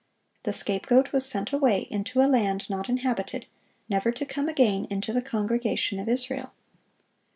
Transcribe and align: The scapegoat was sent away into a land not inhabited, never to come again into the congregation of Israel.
The 0.45 0.51
scapegoat 0.51 1.11
was 1.13 1.27
sent 1.29 1.51
away 1.53 1.81
into 1.91 2.23
a 2.23 2.25
land 2.31 2.67
not 2.71 2.89
inhabited, 2.89 3.45
never 3.87 4.11
to 4.11 4.25
come 4.25 4.49
again 4.49 4.87
into 4.89 5.13
the 5.13 5.21
congregation 5.21 5.99
of 5.99 6.09
Israel. 6.09 6.53